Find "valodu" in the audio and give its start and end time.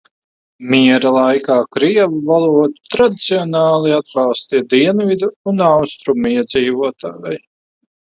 2.31-2.71